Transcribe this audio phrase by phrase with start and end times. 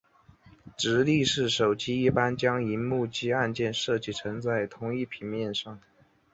[0.75, 5.79] 直立式手机一般将萤幕及按键设计成在同一平面上。